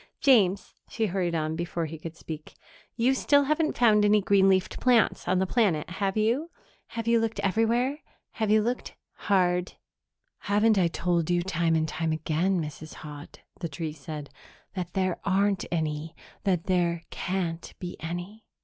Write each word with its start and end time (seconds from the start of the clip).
James," 0.19 0.73
she 0.89 1.05
hurried 1.05 1.35
on, 1.35 1.55
before 1.55 1.85
he 1.85 1.99
could 1.99 2.17
speak, 2.17 2.55
"you 2.95 3.13
still 3.13 3.43
haven't 3.43 3.77
found 3.77 4.03
any 4.03 4.19
green 4.19 4.49
leafed 4.49 4.79
plants 4.79 5.27
on 5.27 5.37
the 5.37 5.45
planet, 5.45 5.87
have 5.91 6.17
you? 6.17 6.49
Have 6.87 7.07
you 7.07 7.19
looked 7.19 7.39
everywhere? 7.41 7.99
Have 8.31 8.49
you 8.49 8.63
looked 8.63 8.95
hard?" 9.29 9.73
"Haven't 10.39 10.79
I 10.79 10.87
told 10.87 11.29
you 11.29 11.43
time 11.43 11.75
and 11.75 11.87
time 11.87 12.11
again, 12.11 12.59
Mrs. 12.59 12.95
Haut," 12.95 13.41
the 13.59 13.69
tree 13.69 13.93
said, 13.93 14.31
"that 14.73 14.93
there 14.93 15.19
aren't 15.23 15.65
any 15.71 16.15
that 16.45 16.63
there 16.63 17.03
can't 17.11 17.71
be 17.79 17.95
any? 17.99 18.47